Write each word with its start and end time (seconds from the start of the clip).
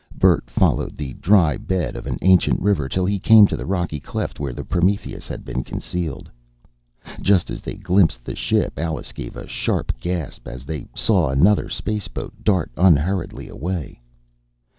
Bert 0.17 0.49
followed 0.49 0.97
the 0.97 1.13
dry 1.13 1.57
bed 1.57 1.95
of 1.95 2.07
an 2.07 2.17
ancient 2.23 2.59
river, 2.59 2.89
till 2.89 3.05
he 3.05 3.19
came 3.19 3.45
to 3.45 3.55
the 3.55 3.67
rocky 3.67 3.99
cleft 3.99 4.39
where 4.39 4.51
the 4.51 4.63
Prometheus 4.63 5.27
had 5.27 5.45
been 5.45 5.63
concealed. 5.63 6.27
Just 7.21 7.51
as 7.51 7.61
they 7.61 7.75
glimpsed 7.75 8.25
the 8.25 8.35
ship, 8.35 8.79
Alice 8.79 9.11
gave 9.11 9.35
a 9.35 9.47
sharp 9.47 9.91
gasp, 9.99 10.47
as 10.47 10.65
they 10.65 10.87
saw 10.95 11.29
another 11.29 11.69
spaceboat 11.69 12.33
dart 12.43 12.71
unhurriedly 12.77 13.47
away. 13.47 14.01